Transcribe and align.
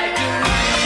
like 0.00 0.18
you. 0.18 0.79